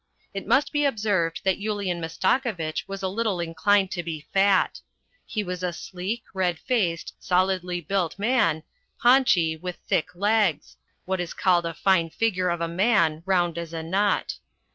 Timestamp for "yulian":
1.59-1.99